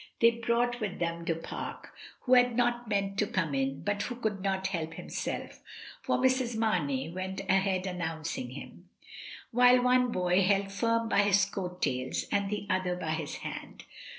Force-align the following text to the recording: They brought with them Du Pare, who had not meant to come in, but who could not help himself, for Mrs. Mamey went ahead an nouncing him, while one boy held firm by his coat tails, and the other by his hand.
They 0.19 0.31
brought 0.31 0.79
with 0.79 0.97
them 0.97 1.25
Du 1.25 1.35
Pare, 1.35 1.77
who 2.21 2.33
had 2.33 2.57
not 2.57 2.89
meant 2.89 3.19
to 3.19 3.27
come 3.27 3.53
in, 3.53 3.81
but 3.83 4.01
who 4.01 4.15
could 4.15 4.41
not 4.41 4.65
help 4.69 4.95
himself, 4.95 5.59
for 6.01 6.17
Mrs. 6.17 6.57
Mamey 6.57 7.11
went 7.13 7.41
ahead 7.41 7.85
an 7.85 7.99
nouncing 7.99 8.49
him, 8.49 8.89
while 9.51 9.79
one 9.83 10.11
boy 10.11 10.41
held 10.41 10.71
firm 10.71 11.07
by 11.07 11.21
his 11.21 11.45
coat 11.45 11.83
tails, 11.83 12.25
and 12.31 12.49
the 12.49 12.65
other 12.67 12.95
by 12.95 13.11
his 13.11 13.35
hand. 13.45 13.83